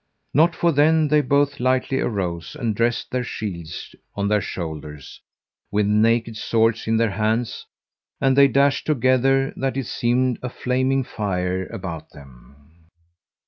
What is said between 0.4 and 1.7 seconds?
for then they both